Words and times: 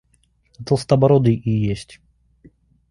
Толстобородый 0.65 1.35
и 1.35 1.51
есть. 1.51 2.01